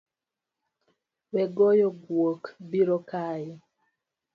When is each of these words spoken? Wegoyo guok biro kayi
Wegoyo 1.33 1.87
guok 2.03 2.41
biro 2.69 2.97
kayi 3.09 3.51